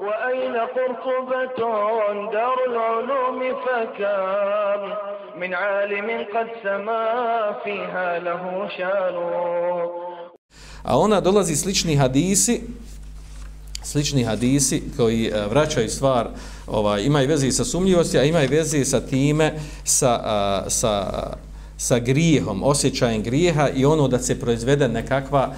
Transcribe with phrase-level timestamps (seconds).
[0.00, 1.58] وأين قرطبة
[2.32, 4.80] دار العلوم فكم
[5.40, 7.04] من عالم قد سما
[7.64, 9.16] فيها له شان
[10.84, 12.60] A ona dolazi slični hadisi,
[13.82, 16.28] slični hadisi koji e, vraćaju stvar,
[16.66, 19.52] ovaj, imaju veze sa sumnjivosti, a imaju veze sa time,
[19.84, 21.12] sa, a, sa,
[21.76, 25.54] sa grijehom, osjećajem grijeha i ono da se proizvede nekakva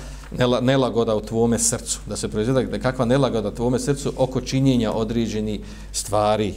[0.61, 5.59] nelagoda u tvome srcu, da se proizvede kakva nelagoda u tvome srcu oko činjenja određeni
[5.91, 6.53] stvari.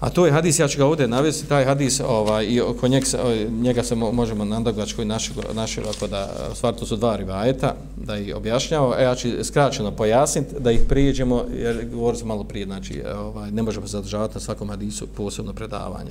[0.00, 3.04] A to je hadis, ja ću ga ovdje navesti, taj hadis, ovaj, i oko njeg,
[3.22, 7.74] ovaj, njega se možemo nandagač koji našeg, našeg, ako da, stvar, to su dva rivajeta,
[7.96, 12.44] da ih objašnjamo, e, ja ću skraćeno pojasniti, da ih prijeđemo, jer govorim se malo
[12.44, 16.10] prije, znači, ovaj, ne možemo zadržavati na svakom hadisu posebno predavanje.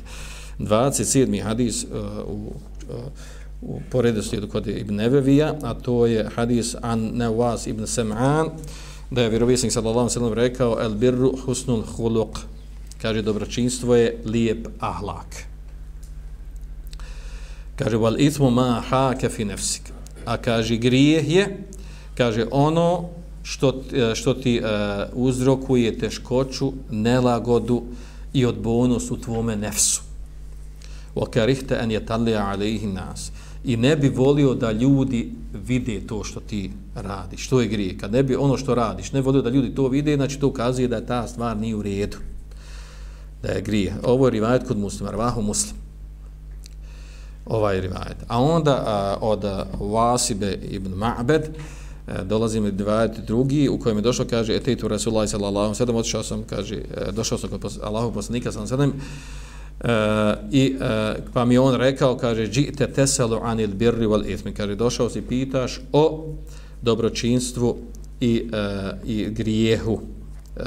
[0.60, 1.44] 27.
[1.44, 1.90] hadis uh,
[2.28, 2.54] u,
[2.90, 2.96] uh,
[3.62, 8.50] u poredoslijedu kod Ibn Nevevija, a to je hadis an Nevaz ibn Sam'an,
[9.12, 12.40] da je vjerovijesnik sallallahu sallam rekao, el birru husnul huluk,
[13.02, 15.50] kaže dobročinstvo je lijep ahlak.
[17.76, 19.82] Kaže wal itmu ma haka fi nefsik.
[20.26, 21.64] A kaže grijeh je
[22.18, 23.10] kaže ono
[23.44, 24.68] što e, što ti uh,
[25.14, 27.84] uzrokuje teškoću, nelagodu
[28.34, 30.02] i odbojnost u tvome nefsu.
[31.16, 33.32] Wa karihta an yatalli alayhi nas.
[33.64, 35.32] I ne bi volio da ljudi
[35.66, 37.46] vide to što ti radiš.
[37.46, 37.98] Što je grije.
[37.98, 40.88] Kad ne bi ono što radiš, ne volio da ljudi to vide, znači to ukazuje
[40.88, 42.18] da ta stvar nije u redu
[43.42, 43.96] da je grije.
[44.04, 45.76] Ovo je rivajet kod muslima, rvahu muslim.
[47.46, 48.18] Ovaj rivajet.
[48.28, 49.44] A onda a, od
[49.80, 51.42] Vasibe ibn Ma'bed
[52.08, 52.78] e, dolazim i mi
[53.28, 57.38] drugi u kojem je došao, kaže, etejtu Rasulullah sallallahu sallam, otišao sam, kaže, e, došao
[57.38, 58.94] sam kod Allahu poslanika sallallahu sallam,
[59.82, 64.76] e, i uh, pa mi on rekao, kaže, džite teselu anil birri wal ithmi, kaže,
[64.76, 66.36] došao si pitaš o
[66.82, 67.78] dobročinstvu
[68.22, 69.94] i, uh, i grijehu.
[69.94, 70.64] Uh,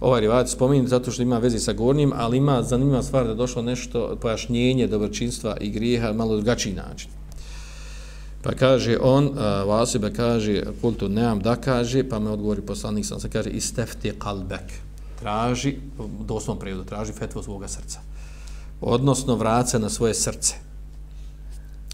[0.00, 3.62] ovaj rivajat spominje zato što ima veze sa gornjim, ali ima zanimljiva stvar da došlo
[3.62, 7.10] nešto pojašnjenje dobročinstva i grijeha malo drugačiji način.
[8.42, 9.34] Pa kaže on, uh,
[9.66, 14.72] Vasibe kaže, kultu neam da kaže, pa me odgovori poslanik sam se kaže, istefti kalbek,
[15.20, 15.76] traži,
[16.20, 18.00] doslovno prevodu, traži fetvo svoga srca.
[18.80, 20.54] Odnosno, vraca na svoje srce.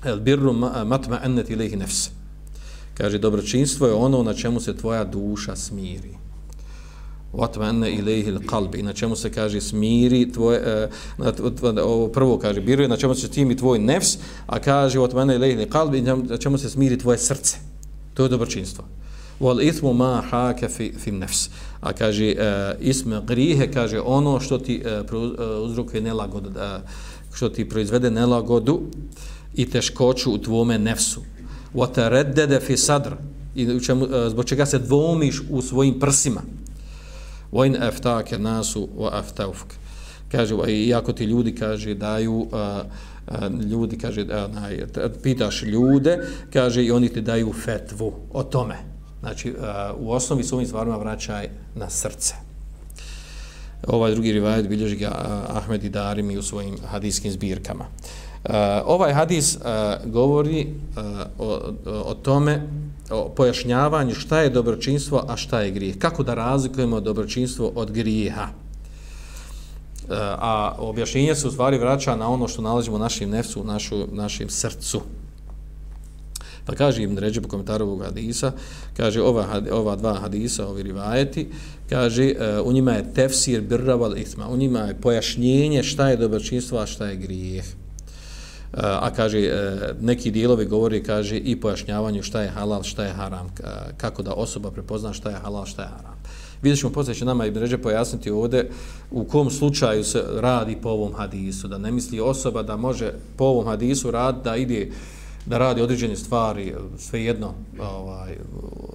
[0.05, 2.11] El birru matma ennet ilihi nefse.
[2.95, 6.17] Kaže, dobročinstvo je ono na čemu se tvoja duša smiri.
[7.33, 10.89] Vatmane ilaihi alqalbi na čemu se kaže smiri tvoje,
[11.19, 11.33] na,
[11.85, 16.01] ovo prvo kaže biruje na čemu se timi tvoj nefs a kaže vatmane ilaihi alqalbi
[16.01, 17.57] na čemu se smiri tvoje srce.
[18.15, 18.85] To je dobročinstvo
[19.43, 24.41] wal ithmu ma haka fi fi nafs a kaže e, uh, isme grihe kaže ono
[24.41, 24.83] što ti
[25.13, 26.57] uh, uzrokuje nelagodu uh,
[27.35, 28.81] što ti proizvede nelagodu
[29.55, 31.21] i teškoću u tvome nefsu.
[31.75, 33.15] Wa taraddada fi sadr.
[33.55, 36.43] I čemu, uh, zbog čega se dvomiš u svojim prsima.
[37.53, 39.75] Vojn aftaka nasu wa aftawfuk.
[40.33, 42.83] kaže i ako ti ljudi kaže daju a,
[43.71, 44.87] ljudi kaže a, naj,
[45.23, 46.19] pitaš ljude
[46.53, 48.92] kaže i oni ti daju fetvu o tome
[49.23, 49.55] znači e,
[49.99, 52.35] u osnovi su ovim stvarima vraćaj na srce
[53.87, 57.85] ovaj drugi rivajet bilježi ga e, Ahmed i Darimi u svojim hadijskim zbirkama
[58.43, 58.55] Uh,
[58.87, 59.63] ovaj hadis uh,
[60.13, 61.03] govori uh,
[61.39, 61.61] o,
[62.05, 62.69] o tome,
[63.11, 65.99] o pojašnjavanju šta je dobročinstvo, a šta je grijeh.
[65.99, 68.43] Kako da razlikujemo dobročinstvo od grijeha.
[68.43, 73.65] Uh, a objašnjenje se u stvari vraća na ono što nalazimo u našim nefsu, u
[73.65, 75.01] našu, našim srcu.
[76.67, 78.53] Pa kaže im ređe po komentaru ovog hadisa,
[78.97, 81.49] kaže ova, ova dva hadisa, ovi rivajeti,
[81.89, 86.79] kaže uh, u njima je tefsir birraval itma, u njima je pojašnjenje šta je dobročinstvo,
[86.79, 87.75] a šta je grijeh e,
[88.81, 93.55] a kaže uh, neki dijelovi govori kaže i pojašnjavanju šta je halal, šta je haram,
[93.97, 96.23] kako da osoba prepozna šta je halal, šta je haram.
[96.63, 98.71] Vidjet ćemo poslije će nama i ređe pojasniti ovdje
[99.11, 103.45] u kom slučaju se radi po ovom hadisu, da ne misli osoba da može po
[103.45, 104.91] ovom hadisu rad da ide
[105.47, 108.37] da radi određene stvari, svejedno ovaj,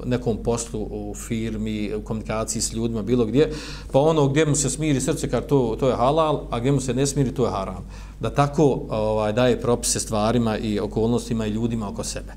[0.05, 3.51] nekom poslu u firmi, u komunikaciji s ljudima, bilo gdje,
[3.91, 6.81] pa ono gdje mu se smiri srce, kar to, to je halal, a gdje mu
[6.81, 7.85] se ne smiri, to je haram.
[8.19, 12.33] Da tako ovaj, daje propise stvarima i okolnostima i ljudima oko sebe.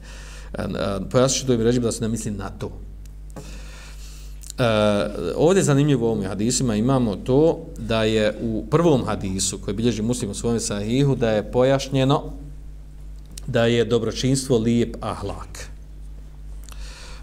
[0.58, 2.70] E, e to im reći da se ne misli na to.
[4.58, 4.64] E,
[5.36, 10.30] ovdje zanimljivo u ovim hadisima imamo to da je u prvom hadisu koji bilježi muslim
[10.30, 12.22] u svojom sahihu da je pojašnjeno
[13.50, 15.70] da je dobročinstvo lijep ahlak.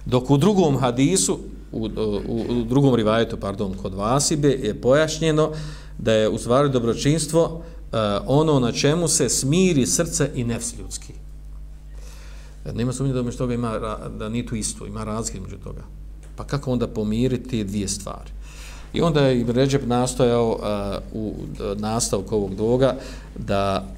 [0.06, 1.40] Dok u drugom hadisu,
[1.72, 1.90] u,
[2.28, 5.52] u, u drugom rivajetu, pardon, kod Vasibe, je pojašnjeno
[5.98, 11.14] da je u stvari dobročinstvo uh, ono na čemu se smiri srce i nefs ljudski.
[12.66, 15.82] E, nema sumnje da što toga ima, da nije tu isto, ima razlike među toga.
[16.36, 18.32] Pa kako onda pomiriti dvije stvari?
[18.94, 21.34] I onda je Ibn nastojao uh, u
[21.76, 22.96] nastavku ovog dvoga
[23.36, 23.97] da,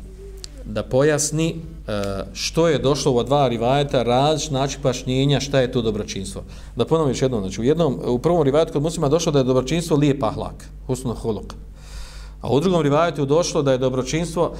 [0.69, 1.55] da pojasni
[1.87, 1.91] e,
[2.33, 6.43] što je došlo u dva rivajeta, različit način pašnjenja, šta je to dobročinstvo.
[6.75, 9.43] Da ponovim još jednom, znači u, jednom, u prvom rivajetu kod muslima došlo da je
[9.43, 11.53] dobročinstvo lijep ahlak, husno huluk.
[12.41, 14.53] A u drugom rivajetu došlo da je dobročinstvo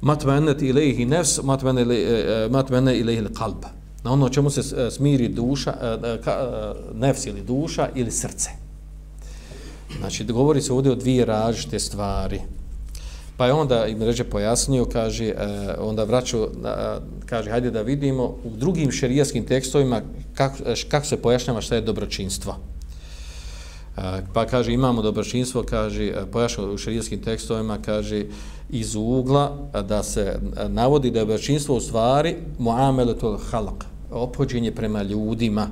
[0.00, 3.64] matmenet ilaihi nefs, matmenet e, e, ilaihi kalb.
[4.04, 5.74] Na ono čemu se smiri duša,
[6.94, 8.50] nefs ili duša ili srce.
[9.98, 12.40] Znači, govori se ovdje o dvije različite stvari.
[13.42, 15.34] Pa je onda im reče pojasnio, kaže, e,
[15.78, 16.46] onda vraću,
[17.26, 20.00] kaže, hajde da vidimo u drugim šerijaskim tekstovima
[20.34, 22.54] kako, e, kako se pojašnjava šta je dobročinstvo.
[23.96, 28.24] E, pa kaže, imamo dobročinstvo, kaže, e, pojašnjava u šerijaskim tekstovima, kaže,
[28.70, 34.70] iz ugla e, da se e, navodi da je dobročinstvo u stvari muameletul halak, opođenje
[34.70, 35.66] prema ljudima,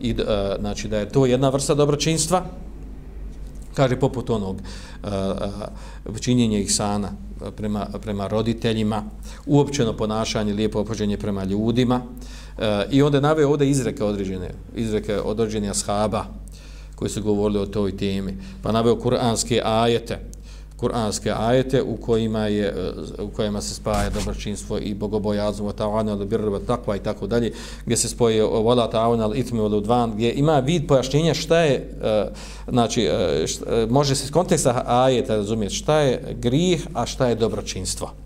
[0.00, 0.14] i,
[0.60, 2.44] znači da je to jedna vrsta dobročinstva,
[3.76, 5.30] kaže poput onog e, e,
[6.06, 7.12] uh, uh, činjenja ihsana
[7.56, 9.02] prema, prema roditeljima,
[9.46, 12.00] uopćeno ponašanje, lijepo opođenje prema ljudima.
[12.58, 16.24] Uh, I onda naveo ovdje izreke određene, izreke određene ashaba
[16.94, 18.38] koji su govorili o toj temi.
[18.62, 20.18] Pa naveo kuranske ajete,
[20.76, 26.26] kuranske ajete u kojima je e, u kojima se spaja dobročinstvo i bogobojaznost ta'ana al
[26.26, 27.52] birr wa taqwa i tako dalje
[27.84, 31.58] gdje se spoje e, wala ta'awunu al ithmi wal udwan gdje ima vid pojašnjenja šta
[31.58, 32.30] je e,
[32.68, 33.08] znači
[33.46, 38.25] šta, može se iz konteksta ajeta razumjeti šta je grih a šta je dobročinstvo.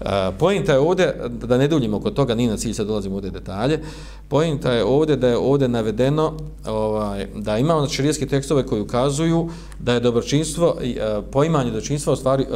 [0.00, 3.30] E, pojenta je ovdje, da ne duljimo kod toga, ni na cilj sad dolazimo ovdje
[3.30, 3.80] detalje,
[4.28, 6.32] pojenta je ovdje da je ovdje navedeno
[6.66, 9.48] ovaj, da imamo znači, širijski tekstove koji ukazuju
[9.78, 12.46] da je dobročinstvo, e, poimanje dobročinstva u stvari e,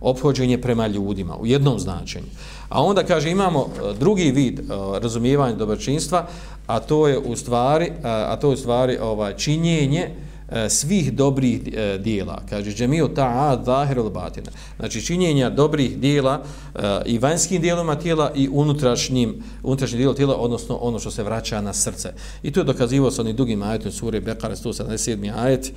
[0.00, 2.26] obhođenje prema ljudima, u jednom značenju.
[2.68, 4.60] A onda kaže imamo drugi vid
[5.02, 6.26] razumijevanja dobročinstva,
[6.66, 10.10] a to je u stvari, a to je u stvari ovaj, činjenje
[10.54, 12.42] E, svih dobrih e, dijela.
[12.50, 14.50] Kaže, džemio ta'ad zahir batina.
[14.78, 16.42] Znači, činjenja dobrih dijela
[16.74, 21.60] e, i vanjskim dijelima tijela i unutrašnjim, unutrašnjim dijelom tijela, odnosno ono što se vraća
[21.60, 22.12] na srce.
[22.42, 25.32] I to je dokazivo sa onim dugim ajetom sure Bekara 177.
[25.36, 25.72] ajet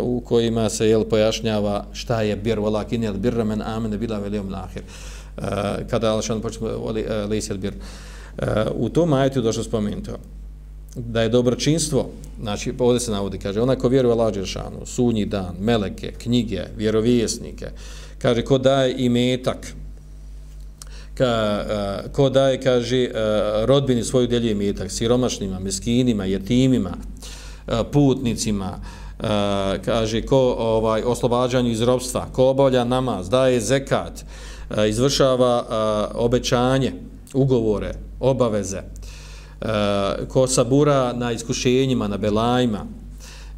[0.00, 4.50] u kojima se jel, pojašnjava šta je bir, walakin jel birra men amene bila velijom
[4.50, 4.82] lahir.
[5.90, 6.68] Kada Alšan počne
[7.28, 7.74] lejsi bir.
[8.74, 10.18] U tom ajetu došlo spomenuto
[10.96, 12.08] da je dobročinstvo,
[12.40, 16.62] znači pa ovdje se navodi, kaže, onaj ko vjeruje Allah Đeršanu, sunji dan, meleke, knjige,
[16.76, 17.66] vjerovjesnike,
[18.18, 19.74] kaže, ko daje i metak,
[21.14, 21.64] ka,
[22.04, 29.26] uh, ko daje, kaže, uh, rodbini svoju delju metak, siromašnima, meskinima, jetimima, uh, putnicima, uh,
[29.84, 34.24] kaže, ko ovaj, oslobađanju iz robstva, ko obavlja namaz, daje zekat,
[34.70, 36.92] uh, izvršava uh, obećanje,
[37.34, 38.82] ugovore, obaveze,
[39.60, 42.86] Eh, ko sabura na iskušenjima, na belajima,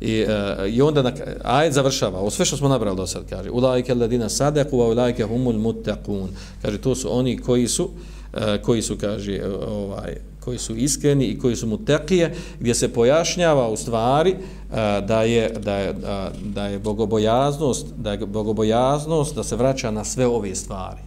[0.01, 1.13] I, uh, i onda na,
[1.45, 5.25] ajed završava, o sve što smo nabrali do sad, kaže, ulajke ladina sadeku, a ulajke
[5.25, 6.29] humul mutakun.
[6.63, 11.39] Kaže, to su oni koji su, uh, koji su, kaže, ovaj, koji su iskreni i
[11.39, 16.67] koji su mutekije, gdje se pojašnjava u stvari uh, da je, da je, uh, da
[16.67, 21.03] je bogobojaznost, da je bogobojaznost da se vraća na sve ove stvari.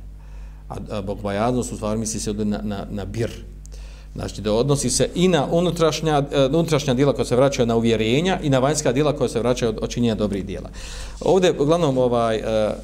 [0.69, 3.31] A, a bogobojaznost u stvari misli se na, na, na bir,
[4.15, 8.39] Znači da odnosi se i na unutrašnja, e, unutrašnja djela koja se vraćaju na uvjerenja
[8.43, 10.69] i na vanjska djela koja se vraćaju od očinjenja dobrih djela.
[11.21, 12.75] Ovdje, uglavnom, ovaj, e,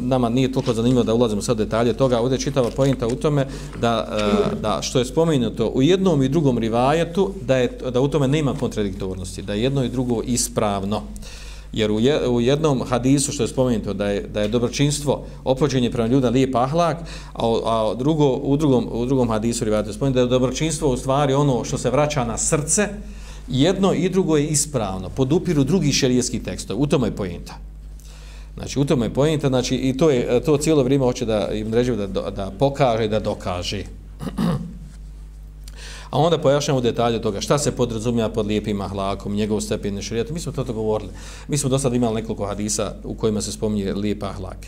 [0.00, 3.46] nama nije toliko zanimljivo da ulazimo sad detalje toga, ovdje čitava pojenta u tome
[3.80, 4.08] da,
[4.52, 8.28] e, da što je spomenuto u jednom i drugom rivajetu, da, je, da u tome
[8.28, 11.02] nema kontradiktornosti, da je jedno i drugo ispravno.
[11.74, 11.90] Jer
[12.28, 16.54] u jednom hadisu što je spomenuto da je, da je dobročinstvo opođenje prema ljudima lijep
[16.54, 16.96] ahlak,
[17.32, 21.34] a, a drugo, u, drugom, u drugom hadisu je spomenuto da je dobročinstvo u stvari
[21.34, 22.88] ono što se vraća na srce,
[23.48, 26.82] jedno i drugo je ispravno, podupiru drugi šerijski tekstov.
[26.82, 27.54] U tome je pojenta.
[28.54, 31.74] Znači, u tome je pojenta, znači, i to, je, to cijelo vrijeme hoće da im
[31.74, 33.84] ređe da, da pokaže, da dokaže.
[36.14, 40.32] A onda pojašnjamo detalje toga šta se podrazumija pod lijepim ahlakom, njegov stepen šarijata.
[40.32, 41.10] Mi smo to to govorili.
[41.48, 44.66] Mi smo do sada imali nekoliko hadisa u kojima se spominje lijep ahlak.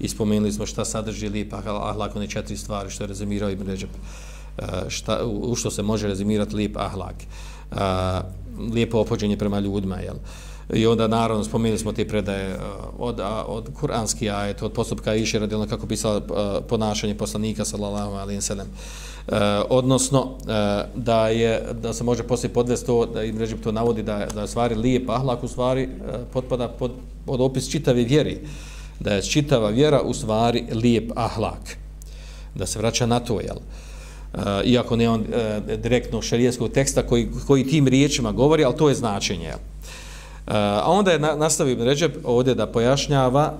[0.00, 3.90] I spomenuli smo šta sadrži lijep ahlak, one četiri stvari što je rezimirao Ibn Ređep.
[4.58, 7.16] E, šta, u što se može rezimirati lijep ahlak.
[7.70, 7.78] Uh,
[8.74, 10.16] lijepo opođenje prema ljudima, jel?
[10.72, 12.58] I onda naravno spomenuli smo te predaje e,
[12.98, 18.40] od, od kuranski ajet, od postupka Iše radilno kako pisala e, ponašanje poslanika sallallahu alaihi
[18.40, 18.66] wa sallam.
[19.28, 19.36] E,
[19.70, 24.02] odnosno e, da je da se može poslije podvesti to da im režim to navodi
[24.02, 25.88] da da je stvari lijep ahlak u stvari e,
[26.32, 26.92] potpada pod,
[27.26, 28.38] pod opis čitave vjeri
[29.00, 31.76] da je čitava vjera u stvari lijep ahlak
[32.54, 33.56] da se vraća na to jel
[34.34, 38.88] e, iako ne on uh, direktno šarijetskog teksta koji, koji tim riječima govori, ali to
[38.88, 39.52] je značenje.
[40.46, 43.52] A onda je nastavio Ređeb ovdje da pojašnjava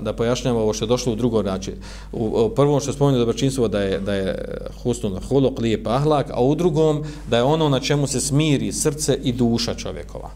[0.00, 1.72] da pojašnjava ovo što je došlo u drugo znači
[2.12, 6.30] u, u prvom što je spomenuo dobročinstvo da je da je husnul huluk lijep ahlak
[6.30, 10.30] a u drugom da je ono na čemu se smiri srce i duša čovjekova.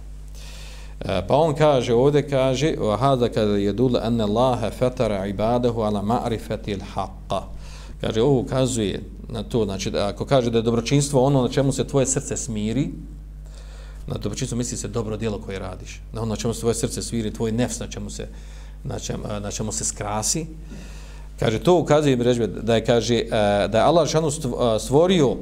[1.00, 6.02] E, pa on kaže ovdje kaže وَهَذَا كَذَا يَدُولَ yadul an فَتَرَ fatara ibadahu ala
[6.02, 7.42] الْحَقَّ
[8.00, 11.72] kaže ovo ukazuje na to znači da ako kaže da je dobročinstvo ono na čemu
[11.72, 12.90] se tvoje srce smiri
[14.06, 17.02] na dobročinstvo misli se dobro djelo koje radiš, na ono na čemu se tvoje srce
[17.02, 18.28] sviri, tvoj nefs na čemu se,
[18.84, 20.46] na čemu, na čemu se skrasi.
[21.38, 23.24] Kaže, to ukazuje mi režbe da je, kaže,
[23.68, 24.30] da je Allah šanu
[24.78, 25.36] stvorio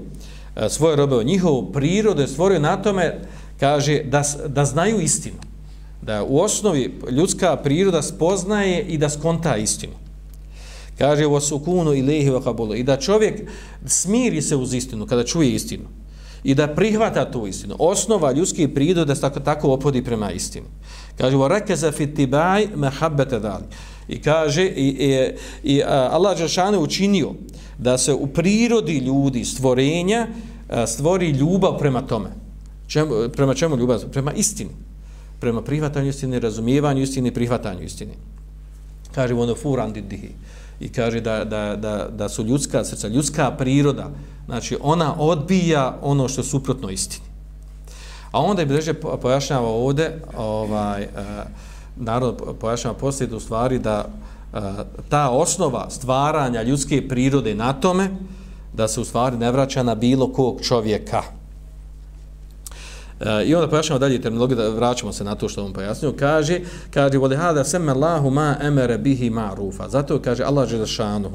[0.69, 3.21] svoje robe, njihovu prirodu je stvorio na tome,
[3.61, 5.37] kaže, da, da znaju istinu.
[6.03, 9.93] Da u osnovi ljudska priroda spoznaje i da skonta istinu.
[10.99, 12.31] Kaže, u osukunu i lehi
[12.77, 13.43] i da čovjek
[13.87, 15.85] smiri se uz istinu kada čuje istinu
[16.45, 17.77] i da prihvata tu istinu.
[17.79, 20.67] Osnova ljudskih prirode da se tako, tako opodi prema istini.
[21.19, 23.65] Kaže, wa rakaza fi tibai mahabbata dali.
[24.09, 25.29] I kaže, i, i,
[25.63, 27.35] i Allah Žešane učinio
[27.79, 30.27] da se u prirodi ljudi stvorenja
[30.87, 32.31] stvori ljubav prema tome.
[32.87, 34.01] Čemu, prema čemu ljubav?
[34.13, 34.71] Prema istini.
[35.41, 38.13] Prema prihvatanju istine, razumijevanju istine, prihvatanju istine.
[39.15, 40.31] Kaže, ono furandi dihi
[40.81, 44.11] i kaže da, da, da, da su ljudska srca, ljudska priroda,
[44.47, 47.27] znači ona odbija ono što je suprotno istini.
[48.33, 51.09] A onda je Breže pojašnjava ovdje, ovaj, eh,
[51.97, 54.05] narod pojašnjava poslije u stvari da
[54.55, 54.59] eh,
[55.09, 58.11] ta osnova stvaranja ljudske prirode na tome,
[58.73, 61.40] da se u stvari ne vraća na bilo kog čovjeka.
[63.21, 66.13] E, I onda pojašnjamo dalje terminologiju, da vraćamo se na to što on pojasnio.
[66.13, 66.61] Kaže,
[66.91, 69.89] kaže, voli hada seme Allahu ma emere bihi ma rufa.
[69.89, 71.31] Zato kaže Allah Želešanu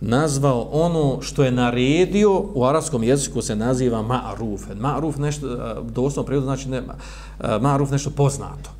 [0.00, 4.60] nazvao ono što je naredio, u arabskom jeziku se naziva ma'ruf.
[4.80, 6.82] Ma'ruf nešto, e, doslovno prevodu znači ne, e,
[7.40, 8.70] ma'ruf nešto poznato.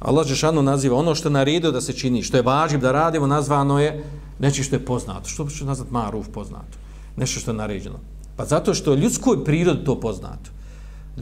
[0.00, 3.26] Allah Žešanu naziva ono što je naredio da se čini, što je važib da radimo,
[3.26, 4.04] nazvano je
[4.38, 5.28] neče što je poznato.
[5.28, 6.78] Što ću nazvat ma'ruf poznato?
[7.16, 7.98] Nešto što je naređeno.
[8.36, 10.50] Pa zato što ljudskoj prirodi to poznato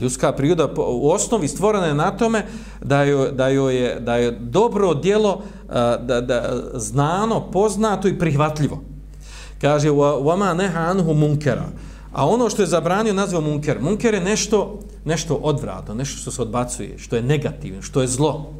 [0.01, 2.45] ljudska priroda u osnovi stvorena je na tome
[2.81, 8.19] da joj, da joj je da je dobro djelo eh, da, da znano, poznato i
[8.19, 8.81] prihvatljivo.
[9.61, 11.65] Kaže wa neha anhu munkera.
[12.13, 13.81] A ono što je zabranio nazvao munker.
[13.81, 18.53] Munker je nešto, nešto odvratno, nešto što se odbacuje, što je negativno, što je zlo.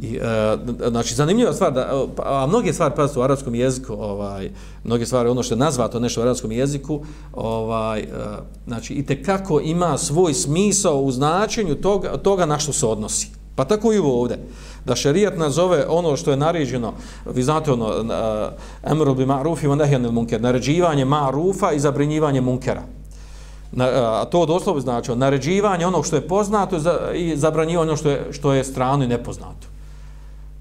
[0.00, 4.50] I, e, znači, zanimljiva stvar, da, pa, a mnoge stvari pa u arapskom jeziku, ovaj,
[4.84, 7.00] mnoge stvari, ono što je nazvato nešto u arapskom jeziku,
[7.32, 8.06] ovaj, e,
[8.66, 13.40] znači, i kako ima svoj smisao u značenju toga, toga na što se odnosi.
[13.54, 14.38] Pa tako i ovdje.
[14.84, 16.92] Da šerijat nazove ono što je naređeno,
[17.34, 22.82] vi znate ono, uh, emru bi ma'rufi wa nehjanil munker, naređivanje ma'rufa i zabrinjivanje munkera.
[23.72, 26.76] Na, e, a to doslovno znači naređivanje onog što je poznato
[27.14, 29.69] i zabranjivanje ono što je, što je strano i nepoznato.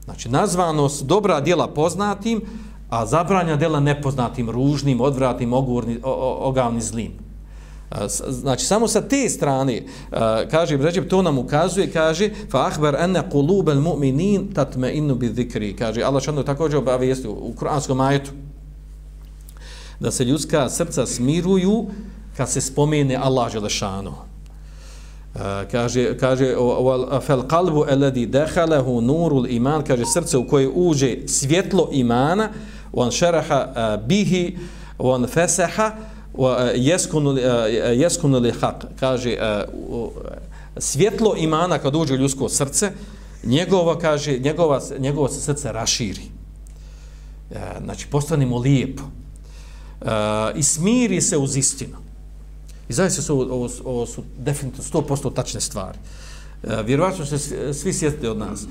[0.09, 2.41] Znači, nazvanost dobra djela poznatim,
[2.89, 7.11] a zabranja djela nepoznatim, ružnim, odvratnim, ogurni, ogavni, zlim.
[7.91, 7.95] E,
[8.29, 9.85] znači, samo sa te strane, e,
[10.51, 15.75] kaže Ibn to nam ukazuje, kaže, fa ahbar ene kulubel mu'minin tatme innu bi zikri.
[15.75, 18.31] Kaže, Allah što također obavijesti u kuranskom ajetu,
[19.99, 21.85] da se ljudska srca smiruju
[22.37, 24.28] kad se spomene Allah Želešanu
[25.71, 26.55] kaže kaže
[27.21, 32.50] fal qalbu alladhi dakhalahu nurul iman kaže srce u koje uđe svjetlo imana
[32.93, 34.57] on sharaha bihi
[34.98, 35.91] on fasaha
[36.33, 37.38] wa yaskunu
[37.93, 39.38] yaskunu li haq kaže
[40.77, 42.91] svjetlo imana kad uđe u ljudsko srce
[43.43, 46.21] njegovo kaže njegova njegovo se srce raširi.
[47.51, 49.03] E, znači postanemo lijepo.
[50.01, 50.05] E,
[50.55, 51.95] I smiri se uz istinu.
[52.89, 55.98] I zaista su ovo, ovo, su definitivno 100% tačne stvari.
[56.63, 58.63] E, vjerovatno se svi, svi sjetiti od nas.
[58.63, 58.67] E,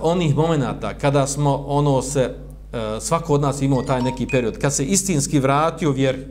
[0.00, 2.34] onih momenata kada smo ono se,
[2.72, 6.24] e, svako od nas imao taj neki period, kad se istinski vratio vjer,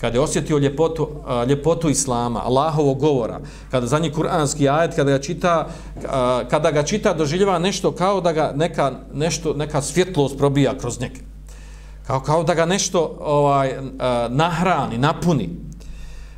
[0.00, 1.08] kada je osjetio ljepotu,
[1.42, 6.00] e, ljepotu Islama, Allahovog govora, kada za njih kuranski ajet, kada ga čita, e,
[6.50, 11.20] kada ga čita doživljava nešto kao da ga neka, nešto, neka svjetlost probija kroz njega.
[12.06, 13.80] Kao, kao da ga nešto ovaj, e,
[14.28, 15.73] nahrani, napuni.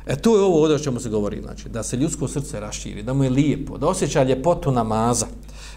[0.07, 3.13] E to je ovo o čemu se govori, znači, da se ljudsko srce raširi, da
[3.13, 5.25] mu je lijepo, da osjeća ljepotu namaza,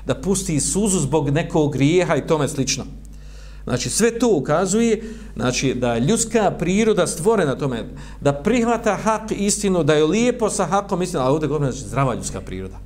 [0.06, 2.84] da pusti suzu zbog nekog grijeha i tome slično.
[3.64, 7.84] Znači, sve to ukazuje znači, da je ljudska priroda stvorena tome,
[8.20, 12.14] da prihvata hak istinu, da je lijepo sa hakom istinu, ali ovdje govorim, znači, zdrava
[12.14, 12.78] ljudska priroda.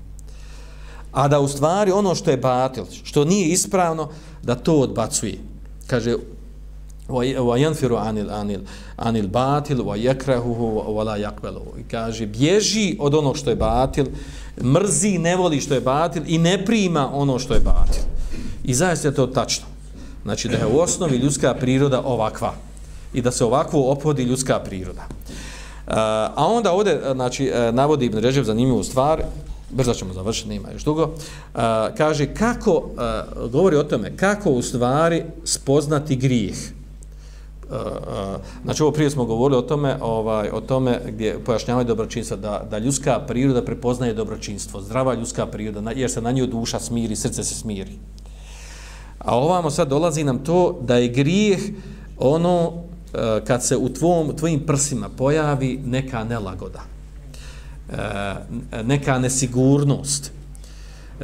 [1.13, 4.09] A da u stvari ono što je batil, što nije ispravno,
[4.43, 5.39] da to odbacuje.
[5.87, 6.17] Kaže,
[7.09, 8.61] وَيَنْفِرُ yanfiru anil anil
[8.97, 11.81] anil batil wa yakrahuhu wa yaqbalu.
[11.81, 14.07] I kaže bježi od onog što je batil
[14.63, 18.03] mrzi ne voli što je batil i ne prima ono što je batil.
[18.65, 19.67] I zaista je to tačno.
[20.23, 22.55] Znači da je u osnovi ljudska priroda ovakva
[23.15, 25.03] i da se ovakvo opodi ljudska priroda.
[25.03, 25.11] E,
[26.35, 29.23] a onda ovdje e, znači e, navodi Ibn Režev zanimljivu stvar.
[29.71, 31.15] Brzo ćemo završiti, nema još dugo,
[31.97, 32.91] kaže kako,
[33.51, 36.55] govori o tome, kako u stvari spoznati grijeh.
[38.65, 42.79] Znači ovo prije smo govorili o tome ovaj o tome gdje pojašnjavaju dobročinstvo da, da
[42.79, 47.55] ljudska priroda prepoznaje dobročinstvo zdrava ljudska priroda jer se na nju duša smiri srce se
[47.55, 47.99] smiri.
[49.19, 51.61] A ovamo sad dolazi nam to da je grijeh
[52.19, 52.73] ono
[53.15, 56.83] e, kad se u tvom tvojim prsima pojavi neka nelagoda
[57.91, 60.33] e, neka nesigurnost.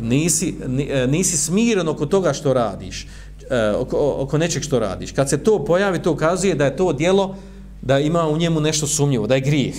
[0.00, 0.54] Nisi,
[0.88, 3.06] e, nisi smiren oko toga što radiš.
[3.50, 5.12] E, oko, oko nečeg što radiš.
[5.12, 7.36] Kad se to pojavi, to ukazuje da je to dijelo,
[7.82, 9.74] da ima u njemu nešto sumnjivo, da je grijeh.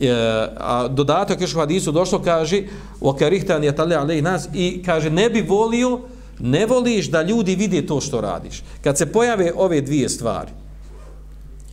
[0.00, 0.12] E,
[0.56, 2.62] a dodatak još u hadisu došlo, kaže,
[3.00, 6.00] okarihtan je tale alej nas, i kaže, ne bi volio,
[6.38, 8.62] ne voliš da ljudi vide to što radiš.
[8.84, 10.50] Kad se pojave ove dvije stvari,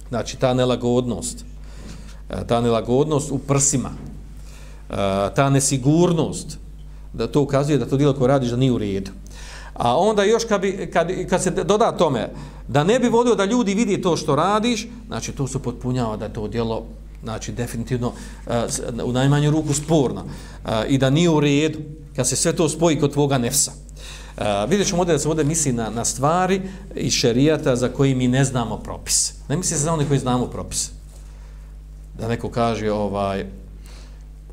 [0.10, 1.46] znači ta nelagodnost,
[2.30, 3.92] e, ta nelagodnost u prsima,
[4.90, 4.96] e,
[5.36, 6.58] ta nesigurnost,
[7.14, 9.12] da to ukazuje da to djelo koje radiš da nije u redu.
[9.78, 12.30] A onda još kad, bi, kad, kad se doda tome
[12.68, 16.30] da ne bi volio da ljudi vidi to što radiš, znači to su potpunjava da
[16.30, 16.86] to djelo
[17.24, 18.54] znači definitivno uh,
[19.04, 21.80] u najmanju ruku sporno uh, i da nije u redu
[22.16, 23.72] kad se sve to spoji kod tvoga nefsa.
[24.38, 26.62] Uh, vidjet ćemo ovdje da se ovdje misli na, na stvari
[26.96, 29.34] i šerijata za koji mi ne znamo propis.
[29.50, 30.92] Ne misli se za one koji znamo propis.
[32.20, 33.46] Da neko kaže ovaj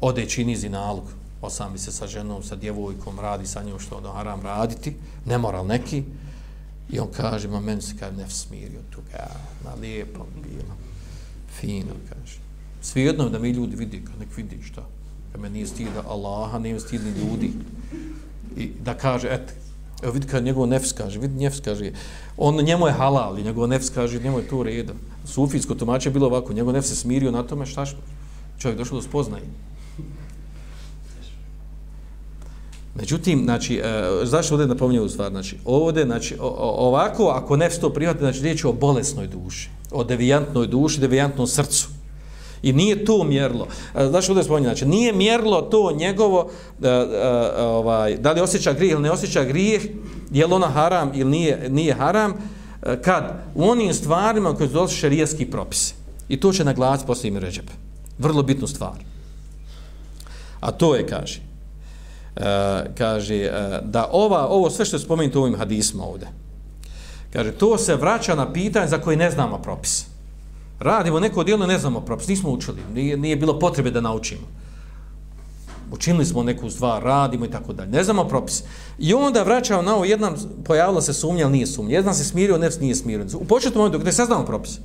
[0.00, 1.04] ode čini zinalog
[1.44, 4.96] osami se sa ženom, sa djevojkom, radi sa njom što ono haram raditi,
[5.26, 6.02] nemoral neki,
[6.90, 9.26] i on kaže, ma meni se kaže, ne smirio tu, ga,
[9.64, 10.74] na lijepom bilo,
[11.60, 12.38] fino, kaže.
[12.82, 14.82] Svijedno da mi ljudi vidi, kad nek vidi šta,
[15.32, 17.52] kad me nije stida Allaha, nije stidni ljudi,
[18.56, 19.54] i da kaže, et,
[20.02, 21.92] evo vidi kad njegov nefs kaže, vidi nefs kaže,
[22.36, 24.92] on njemu je halal, i njegov nefs kaže, njemu je to redo.
[25.24, 27.98] Sufijsko tumače je bilo ovako, njegov nefs se smirio na tome, šta što?
[28.58, 29.44] Čovjek došao do spoznaje.
[32.94, 35.30] Međutim, znači, e, zašto ovdje napominje u stvar?
[35.30, 39.26] Znači, ovdje, znači, o, o, ovako, ako nefs to prihvati, znači, riječ je o bolesnoj
[39.26, 41.88] duši, o devijantnoj duši, devijantnom srcu.
[42.62, 43.66] I nije to mjerlo.
[43.94, 46.50] E, znači, ovdje spominje, znači, nije mjerlo to njegovo,
[46.82, 49.82] e, e, ovaj, da li osjeća grijeh ili ne osjeća grijeh,
[50.30, 52.32] je li ona haram ili nije, nije haram,
[52.82, 55.94] e, kad u onim stvarima koje su došli šarijetski propisi.
[56.28, 57.72] I to će naglasiti poslije ime ređebe.
[58.18, 58.98] Vrlo bitnu stvar.
[60.60, 61.40] A to je, kaže,
[62.36, 62.40] E,
[62.98, 66.26] kaže e, da ova ovo sve što je spomenuto u ovim hadisima ovde
[67.32, 70.06] kaže to se vraća na pitanje za koje ne znamo propis.
[70.80, 74.46] Radimo neko djelo ne znamo propis nismo učili nije, nije bilo potrebe da naučimo.
[75.92, 78.62] Učinili smo neku stvar radimo i tako dalje ne znamo propis.
[78.98, 81.94] I onda vraćao na ovo jedan pojavila se sumnja nije sumnja.
[81.94, 83.26] Jedan se smirio nefs nije smirio.
[83.34, 84.78] U početnom momentu gdje se znamo propis.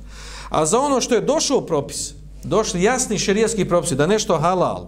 [0.48, 4.86] A za ono što je došao propis došli jasni šerijski propisi da nešto halal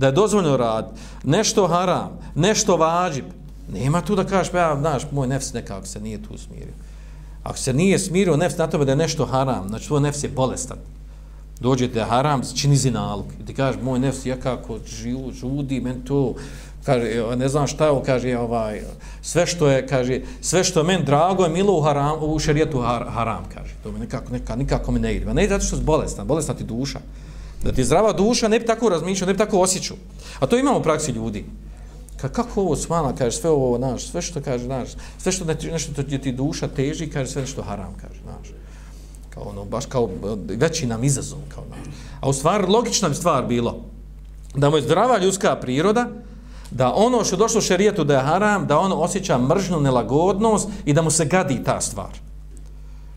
[0.00, 0.92] da je dozvoljno rad,
[1.24, 3.24] nešto haram, nešto vađib,
[3.72, 6.74] nema tu da kažeš, pa ja, znaš, moj nefs nekako se nije tu smirio.
[7.42, 10.28] Ako se nije smirio nefs na tome da je nešto haram, znači tvoj nefs je
[10.28, 10.78] bolestan,
[11.60, 13.26] dođe da je haram, čini zinalog.
[13.42, 16.34] I ti kažeš, moj nefs ja kako živu, žudi, men to,
[16.84, 18.80] kaže, e, ne znam šta je, kaže, ovaj,
[19.22, 22.80] sve što je, kaže, sve što je men drago je milo u, haram, u šerijetu
[22.80, 23.74] har, haram, kaže.
[23.82, 25.34] To mi nekako, nekako, nikako mi ne ide.
[25.34, 27.00] Ne ide zato što je bolestan, bolestan ti duša.
[27.64, 29.96] Da ti zdrava duša ne bi tako razmišljao, ne bi tako osjećao.
[30.40, 31.44] A to imamo u praksi ljudi.
[32.16, 35.56] Ka, kako ovo smala, kaže, sve ovo, naš, sve što kaže, naš, sve što ne,
[35.72, 38.48] nešto ti, ti duša teži, kaže, sve što haram, kaže, naš.
[39.30, 40.10] Kao ono, baš kao
[40.48, 41.94] veći nam izazov, kao naš.
[42.20, 43.80] A u stvari, logična bi stvar bilo
[44.54, 46.08] da mu je zdrava ljudska priroda,
[46.70, 50.68] da ono što je došlo u šerijetu da je haram, da ono osjeća mržnu nelagodnost
[50.84, 52.18] i da mu se gadi ta stvar.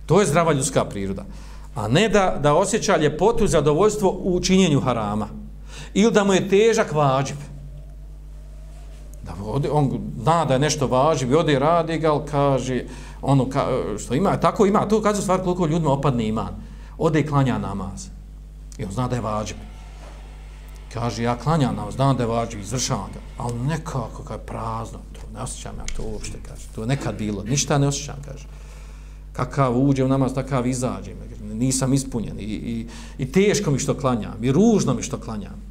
[0.06, 1.26] To je zdrava ljudska priroda
[1.76, 5.28] a ne da, da osjeća ljepotu i zadovoljstvo u činjenju harama.
[5.94, 7.38] Ili da mu je težak vađib.
[9.26, 12.84] Da ode, on zna da je nešto vađib i ode i radi ga, kaže,
[13.22, 13.68] ono ka,
[14.00, 16.56] što ima, tako ima, to kaže stvar koliko ljudima opadne iman.
[16.98, 18.08] Ode i klanja namaz.
[18.78, 19.58] I on zna da je vađib.
[20.94, 23.20] Kaže, ja klanja namaz, znam da je vađib, izvršavam ga.
[23.38, 26.68] Ali nekako, kao prazno, to ne osjećam ja to uopšte, kaže.
[26.76, 28.46] To je nekad bilo, ništa ne osjećam, kaže
[29.34, 31.12] kakav uđe u namaz, takav izađe.
[31.54, 32.88] Nisam ispunjen i, i,
[33.18, 35.62] i teško mi što klanjam i ružno mi što klanjam.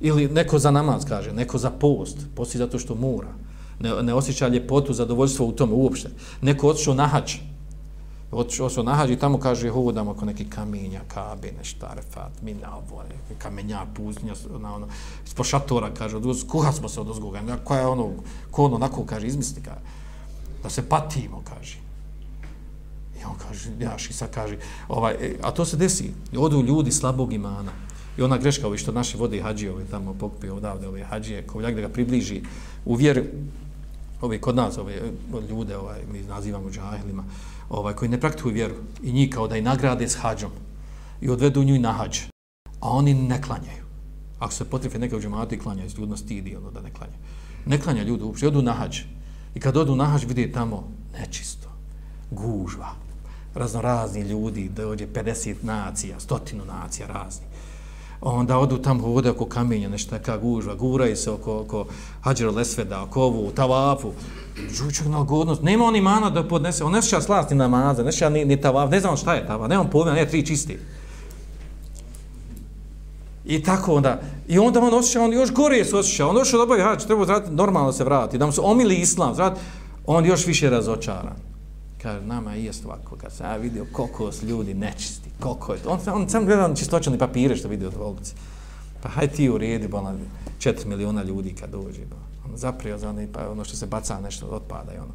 [0.00, 3.32] Ili neko za namaz kaže, neko za post, posti zato što mora.
[3.80, 6.08] Ne, ne osjeća ljepotu, zadovoljstvo u tome uopšte.
[6.40, 7.36] Neko otišao na hač.
[8.32, 13.02] Otišao na hađi, tamo kaže, hodam oko neki kamenja, kabe, nešto, arefat, mina, ovo,
[13.38, 14.88] kamenja, pustinja, na ono,
[15.26, 18.10] ispod šatora, kaže, od kuha smo se od uzgoga, koja je ono,
[18.50, 19.80] ko ono, onako, kaže, izmisli, kaže,
[20.62, 21.81] da se patimo, kaže.
[23.22, 24.58] I on kaže, ja sad kaže,
[24.88, 27.72] ovaj, e, a to se desi, odu ljudi slabog imana,
[28.18, 31.74] I ona greška, ovi što naši vode hađije, ovi tamo pokupio odavde, ove hađije, kovljak
[31.74, 32.42] da ga približi
[32.84, 33.22] u vjeru,
[34.20, 35.12] ovi kod nas, ove e,
[35.50, 37.24] ljude, ovaj, mi nazivamo džahilima,
[37.70, 40.50] ovaj, koji ne praktikuju vjeru, i njih kao da i nagrade s hađom,
[41.20, 42.18] i odvedu nju i na hađ,
[42.80, 43.82] a oni ne klanjaju.
[44.38, 47.18] Ako se potrefe neka u džematu i klanjaju, ljudno stidi ono da ne klanjaju.
[47.66, 48.98] Ne klanja ljudi uopšte, odu na hađ.
[49.54, 51.68] I kad odu na hađ, vidi tamo nečisto,
[52.30, 52.94] gužva,
[53.54, 57.46] raznorazni ljudi, dođe 50 nacija, stotinu nacija razni
[58.22, 61.86] onda odu tamo vode oko kamenja, nešto neka gužva, guraju se oko, oko
[62.20, 64.12] hađera lesveda, oko ovu, tavafu,
[64.72, 68.12] Žuću na godnost, nema oni mana da podnese, on ne šeća slast ni namaza, ne
[68.12, 70.78] šeća ni, ni tavaf, ne znam šta je tavaf, nemam pojma, ne, tri čisti.
[73.44, 76.84] I tako onda, i onda on osjeća, on još gore se osjeća, on došao dobro,
[76.84, 79.60] hađ, treba zrati, normalno se vrati, da mu se omili islam, zrati,
[80.06, 81.51] on još više razočaran.
[82.02, 85.78] Kaže, nama je jest ovako, kad sam ja vidio koliko su ljudi nečisti, koliko je
[85.78, 85.90] to.
[85.90, 88.34] On, on sam gledao čistoćani papire što vidio od volci.
[89.02, 90.18] Pa haj ti u redi, bola, ono,
[90.58, 92.16] četiri miliona ljudi kad dođe, ba.
[92.50, 95.12] On zaprio za ne, pa ono što se baca nešto otpada i ono.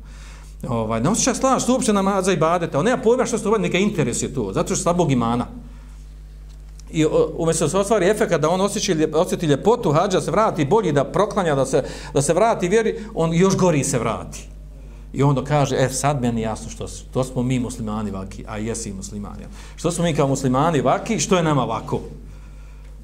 [0.76, 3.58] Ovaj, ne osjeća slaš, što uopće namaza i badete, on nema pojma što se to
[3.58, 5.48] neka interes je to, zato što je slabog imana.
[6.92, 7.06] I
[7.38, 11.56] umjesto se ostvari efekt da on osjeći, osjeti ljepotu, hađa se vrati bolji, da proklanja,
[11.56, 14.48] da se, da se vrati vjeri, on još gori se vrati.
[15.18, 18.94] I onda kaže, e, sad meni jasno što, što smo mi muslimani vaki, a jesi
[18.94, 19.44] muslimani.
[19.76, 22.02] Što smo mi kao muslimani vaki, što je nama vako?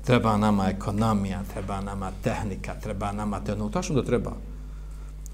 [0.05, 3.69] Treba nama ekonomija, treba nama tehnika, treba nama tehnika.
[3.69, 4.31] Tačno da treba.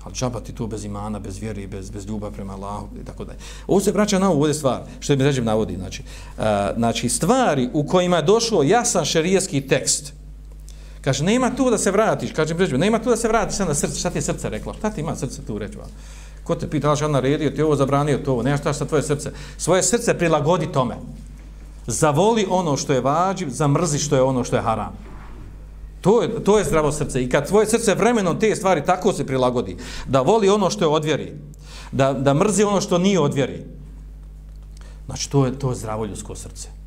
[0.04, 3.40] Ali džabati tu bez imana, bez vjeri, bez, bez ljubav prema Allahu i tako dalje.
[3.68, 5.76] Ovo se vraća na ovo stvar, što je mi ređem navodi.
[5.76, 6.04] Znači,
[6.38, 6.44] uh,
[6.78, 10.14] znači, stvari u kojima je došlo jasan šerijski tekst,
[11.02, 14.10] Kaže, nema tu da se vratiš, kaže, nema tu da se vratiš na srce, šta
[14.10, 14.74] ti je srce reklo?
[14.74, 15.78] Šta ti ima srce tu reći?
[16.44, 19.32] Ko te pita, ali naredio ti ovo, zabranio to ovo, nema šta sa tvoje srce.
[19.58, 20.96] Svoje srce prilagodi tome.
[21.88, 24.98] Zavoli ono što je vađiv, zamrzi što je ono što je haram.
[26.02, 27.24] To je, to je zdravo srce.
[27.24, 30.90] I kad tvoje srce vremenom te stvari tako se prilagodi, da voli ono što je
[30.90, 31.34] odvjeri,
[31.92, 33.66] da, da mrzi ono što nije odvjeri,
[35.06, 36.79] znači to je, to je zdravo ljudsko srce.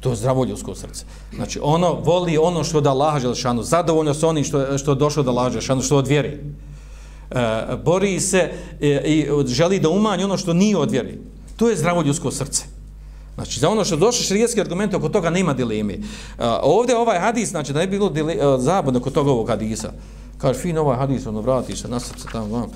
[0.00, 1.04] To je zdravo ljudsko srce.
[1.34, 5.22] Znači ono voli ono što da laže Želešanu, zadovoljno s onim što, što je došlo
[5.22, 6.38] da laže Želešanu, što od vjeri.
[7.30, 11.18] E, bori se e, i želi da umanji ono što nije od vjeri.
[11.56, 12.64] To je zdravo ljudsko srce.
[13.34, 15.94] Znači, za ono što došli širijetski argument, oko toga nema dileme.
[15.94, 15.98] E,
[16.62, 19.92] ovdje ovaj hadis, znači, da je bilo e, zabudno kod toga ovog hadisa.
[20.38, 22.70] Kaže, fin ovaj hadis, ono, vrati se na srce tamo, vam.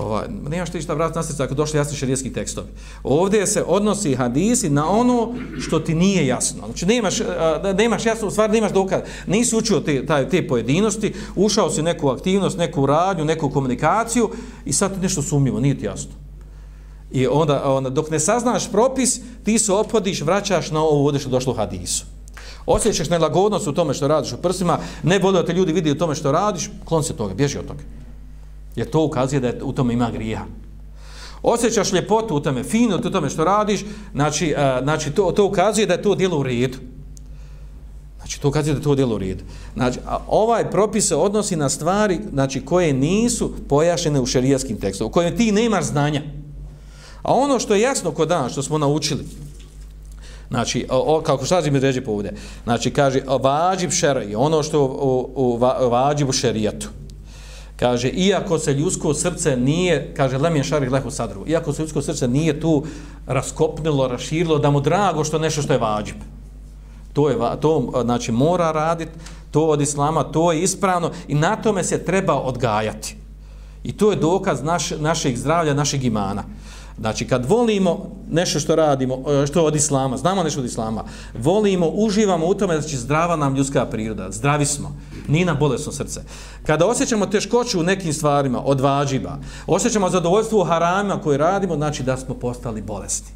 [0.00, 2.68] Ovaj, nema što išta vratiti na srce ako došli jasni šarijetski tekstovi.
[3.02, 6.62] Ovdje se odnosi hadisi na ono što ti nije jasno.
[6.66, 7.18] Znači, nemaš,
[7.78, 9.00] nemaš jasno, u stvari nemaš dokaz.
[9.26, 14.30] Nisi učio te, taj, te pojedinosti, ušao si neku aktivnost, neku radnju, neku komunikaciju
[14.64, 16.10] i sad ti nešto sumnjivo, nije ti jasno.
[17.12, 21.30] I onda, onda, dok ne saznaš propis, ti se opodiš, vraćaš na ovo ovdje što
[21.30, 22.04] došlo u hadisu.
[22.66, 25.98] Osjećaš nelagodnost u tome što radiš u prsima, ne bude da te ljudi vidi u
[25.98, 27.82] tome što radiš, klon se toga, bježi od toga.
[28.76, 30.46] Jer to ukazuje da je u tome ima grija.
[31.42, 35.86] Osjećaš ljepotu u tome, fino u tome što radiš, znači, a, znači to, to ukazuje
[35.86, 36.78] da je to djelo u redu.
[38.16, 39.44] Znači, to ukazuje da je to djelo u redu.
[39.74, 45.06] Znači, a ovaj propis se odnosi na stvari znači, koje nisu pojašnjene u šerijaskim tekstom,
[45.06, 46.22] u kojem ti nemaš znanja.
[47.22, 49.24] A ono što je jasno kod dana, što smo naučili,
[50.50, 52.32] Znači, o, o, kako šta mi ređe povode?
[52.64, 56.88] Znači, kaže, vađib šeraj, ono što u, u, u vađibu šerijatu.
[57.76, 62.28] Kaže, iako se ljudsko srce nije, kaže, lemjen šarih lehu sadru, iako se ljudsko srce
[62.28, 62.84] nije tu
[63.26, 66.16] raskopnilo, raširilo, da mu drago što nešto što je vađib.
[67.12, 69.12] To, je, to znači, mora raditi,
[69.50, 73.16] to od islama, to je ispravno i na tome se treba odgajati.
[73.84, 76.44] I to je dokaz naš, našeg zdravlja, našeg imana.
[77.00, 81.04] Znači, kad volimo nešto što radimo, e, što od islama, znamo nešto od islama,
[81.38, 84.96] volimo, uživamo u tome da će zdrava nam ljudska priroda, zdravi smo,
[85.28, 86.20] nije nam bolesno srce.
[86.66, 92.02] Kada osjećamo teškoću u nekim stvarima, od vađiba, osjećamo zadovoljstvo u haramima koje radimo, znači
[92.02, 93.30] da smo postali bolesni.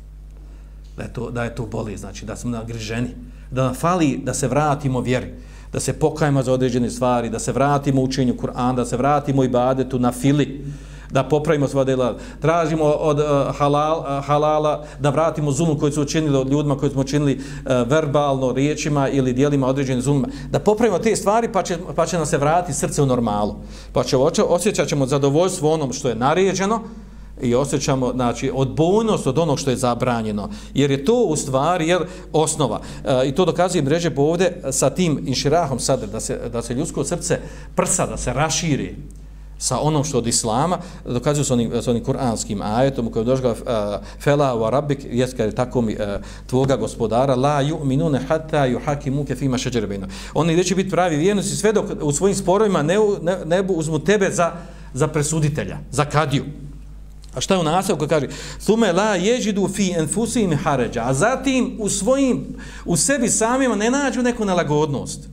[0.97, 3.09] Da je to, da je to boli, znači da smo nagriženi.
[3.51, 5.35] Da nam fali da se vratimo vjeri,
[5.73, 9.99] da se pokajemo za određene stvari, da se vratimo učenju Kur'ana, da se vratimo ibadetu
[9.99, 10.65] na fili,
[11.11, 16.03] da popravimo sva dela, tražimo od uh, halal, uh, halala da vratimo zulum koji su
[16.03, 20.59] učinili od ljudima koji smo učinili uh, eh, verbalno, riječima ili dijelima određenim zuluma, da
[20.59, 23.57] popravimo te stvari pa će, pa će nam se vratiti srce u normalu.
[23.93, 24.17] Pa će
[24.49, 26.81] osjećat ćemo zadovoljstvo onom što je naređeno
[27.43, 30.49] i osjećamo znači odbojnost od onog što je zabranjeno.
[30.75, 32.81] Jer je to u stvari jer osnova.
[33.05, 37.05] E, i to dokazuje mreže ovde sa tim inširahom sadr da se da se ljudsko
[37.05, 37.39] srce
[37.75, 38.97] prsa da se raširi
[39.61, 43.51] sa onom što od islama dokazuju sa onim, sa onim kuranskim ajetom u kojem došla
[43.51, 43.55] e,
[44.21, 49.59] fela wa rabbik jest je tako mi e, tvoga gospodara la yu'minuna hatta yuhakimuka fima
[49.59, 53.61] shajara bainahum oni neće biti pravi vjernici sve dok u svojim sporovima ne ne, ne
[53.69, 54.53] uzmu tebe za
[54.95, 56.45] za presuditelja za kadiju
[57.35, 58.29] A šta je u nasavu koji kaže?
[58.59, 61.03] Thume la jeđidu fi enfusim haređa.
[61.07, 65.29] A zatim u svojim, u sebi samima ne nađu neku nelagodnost.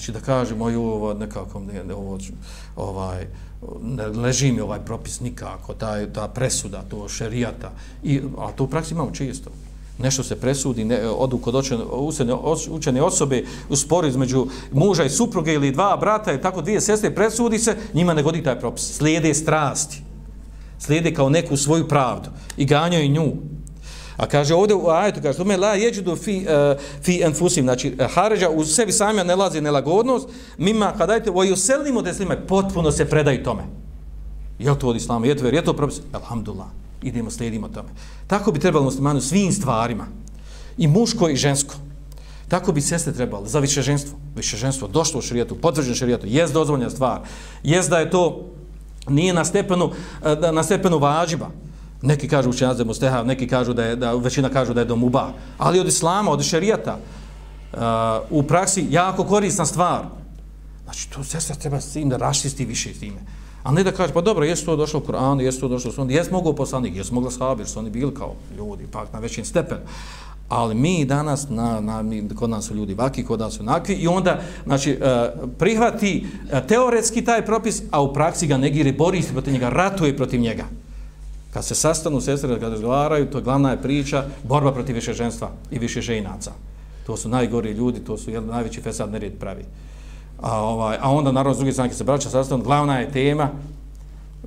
[0.00, 2.18] Znači da kažemo, moju ovo nekako ne, ne, ovo,
[2.76, 3.26] ovaj,
[3.82, 7.70] ne leži mi ovaj propis nikako, ta, ta presuda, to šerijata.
[8.02, 9.50] I, a to u praksi imamo čisto.
[9.98, 11.84] Nešto se presudi, ne, odu kod učene,
[12.70, 17.14] učene osobe u sporu između muža i supruge ili dva brata i tako dvije sestre
[17.14, 18.96] presudi se, njima ne godi taj propis.
[18.96, 20.02] Slijede strasti
[20.78, 23.32] slijede kao neku svoju pravdu i ganjaju nju.
[24.20, 28.06] A kaže ovdje u ajetu, kaže, tome la jeđudu fi, uh, fi enfusim, znači e,
[28.14, 30.28] haređa u sebi sami ne lazi nelagodnost,
[30.58, 32.12] mima kadajte, dajte, voju selimo da
[32.48, 33.62] potpuno se predaju tome.
[34.58, 36.00] Je to od islama, je to ver, je to propis?
[36.12, 36.68] Alhamdulillah,
[37.02, 37.88] idemo, slijedimo tome.
[38.26, 40.06] Tako bi trebalo muslimanu svim stvarima,
[40.78, 41.74] i muško i žensko.
[42.48, 44.18] Tako bi sestre trebalo, za više ženstvo.
[44.36, 47.20] Više ženstvo došlo u šarijetu, potvrđen šarijetu, jest dozvoljena stvar,
[47.62, 48.46] jest da je to
[49.08, 49.90] nije na stepenu,
[50.24, 51.50] e, na stepenu važiba,
[52.02, 54.84] Neki kažu učenjac da je mustehav, neki kažu da je, da, većina kažu da je
[54.84, 55.32] domuba.
[55.58, 56.98] Ali od islama, od šerijata,
[57.72, 57.80] uh,
[58.30, 60.04] u praksi jako korisna stvar.
[60.84, 63.20] Znači, to sestra treba s tim da rašisti više s time.
[63.62, 65.92] A ne da kaže, pa dobro, jesu to došlo u Kur'anu, jesu to došlo u
[65.92, 69.18] Sunni, jesu mogu poslanik, jesu mogla sahabi, jer su oni bili kao ljudi, pak na
[69.18, 69.80] većim stepenu.
[70.48, 73.94] Ali mi danas, na, na, mi, kod nas su ljudi vaki, kod nas su nakvi,
[73.94, 79.22] i onda znači, uh, prihvati uh, teoretski taj propis, a u praksi ga negiri, bori
[79.22, 80.64] se protiv njega, ratuje protiv njega.
[81.50, 85.50] Kad se sastanu sestre, kad razgovaraju, to je glavna je priča, borba protiv više ženstva
[85.70, 86.52] i više ženaca.
[87.06, 89.64] To su najgori ljudi, to su jel, najveći fesad nered pravi.
[90.42, 93.50] A, ovaj, a onda, naravno, s druge strane, se braća sastanu, glavna je tema,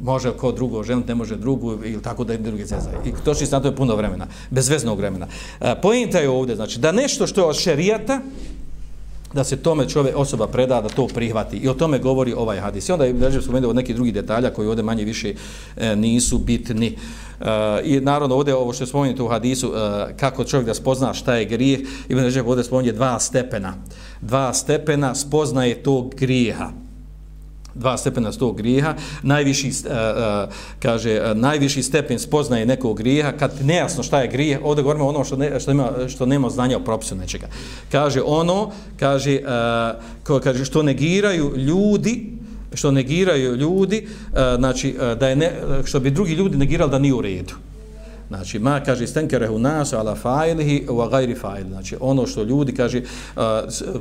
[0.02, 2.90] može ko drugo ženiti, ne može drugu ili tako da je druge ceza.
[3.06, 5.28] I to što to je puno vremena, bezveznog vremena.
[5.62, 8.22] E, pojenta je ovdje, znači, da nešto što je od šerijata,
[9.34, 12.90] da se tome čovjek osoba preda da to prihvati i o tome govori ovaj hadis.
[12.90, 15.34] I onda je režim spomenuo od nekih drugih detalja koji ovdje manje više
[15.78, 16.88] e, nisu bitni.
[16.88, 17.46] E,
[17.84, 21.36] I naravno ovdje ovo što je spomenuto u hadisu e, kako čovjek da spozna šta
[21.36, 23.74] je grijeh i režim ovdje spomenuo dva stepena.
[24.22, 26.83] Dva stepena spoznaje tog grijeha
[27.76, 34.04] dva stepena sto grijeha, najviši, uh, kaže, uh, najviši stepen spoznaje nekog grijeha, kad nejasno
[34.04, 37.16] šta je grijeh, ovdje govorimo ono što, ne, što, ima, što nema znanja o propisu
[37.16, 37.48] nečega.
[37.92, 42.32] Kaže ono, kaže, uh, ko, kaže što negiraju ljudi,
[42.74, 45.52] što negiraju ljudi, uh, znači, uh, da je ne,
[45.86, 47.54] što bi drugi ljudi negirali da nije u redu.
[48.28, 51.68] Znači, ma kaže stenkerehu nas ala fa'ilihi wa gajri fa'il.
[51.70, 53.42] Znači, ono što ljudi, kaže, uh,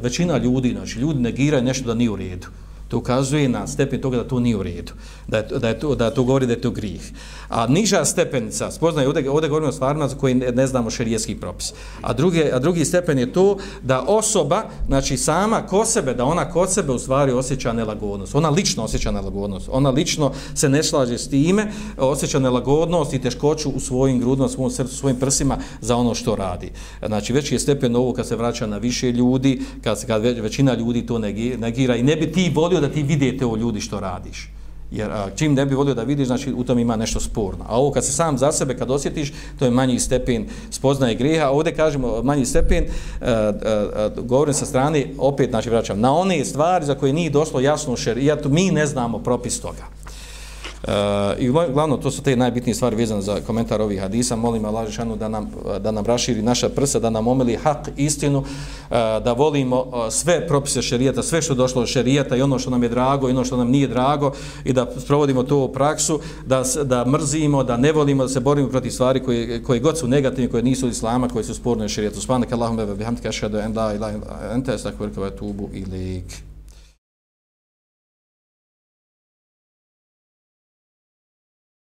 [0.03, 2.47] većina ljudi, znači, ljudi negiraju nešto da nije u redu
[2.92, 4.92] to ukazuje na stepen toga da to nije u redu,
[5.28, 7.12] da, je, da, je to, da to govori da je to grih.
[7.48, 11.35] A niža stepenica, spoznaje, ovdje, ovdje govorimo o stvarima za koje ne, ne znamo šerijetski
[11.40, 11.72] propis.
[12.02, 16.50] A, druge, a drugi stepen je to da osoba, znači sama ko sebe, da ona
[16.50, 18.35] kod sebe u stvari osjeća nelagodnost.
[18.35, 19.68] Ona lično osjeća nelagodnost.
[19.72, 24.70] Ona lično se ne slaže s time, osjeća nelagodnost i teškoću u svojim grudima, svom
[24.70, 26.70] srcu, svojim prsima za ono što radi.
[27.07, 31.07] Znači, već je stepen ovo kad se vraća na više ljudi, kad, kad većina ljudi
[31.07, 34.49] to negira i ne bi ti volio da ti vidite o ljudi što radiš.
[34.92, 37.64] Jer a, čim ne bi volio da vidiš, znači u tom ima nešto sporno.
[37.68, 41.51] A ovo kad se sam za sebe, kad osjetiš, to je manji stepen spoznaje grijeha.
[41.51, 42.85] Ovdje kažemo manji stepen,
[43.21, 43.53] a, a,
[43.97, 47.92] a, govorim sa strane, opet znači vraćam, na one stvari za koje nije došlo jasno
[47.92, 50.02] u šerijatu, mi ne znamo propis toga.
[51.38, 54.37] I glavno, to su te najbitnije stvari vezane za komentar ovih hadisa.
[54.37, 58.45] Molim Allah Žešanu da nam, da nam raširi naša prsa, da nam omeli hak, istinu,
[58.90, 62.71] e, da volimo e, sve propise šerijata, sve što došlo od šerijata i ono što
[62.71, 64.33] nam je drago i ono što nam nije drago
[64.64, 68.68] i da sprovodimo to u praksu, da, da mrzimo, da ne volimo, da se borimo
[68.68, 72.21] protiv stvari koje, koje god su negativne, koje nisu od islama, koje su sporne šerijatu.
[72.21, 76.52] Spanak Allahumma bihamdika ashhadu an la ilaha illa anta astaghfiruka wa atubu ilaik.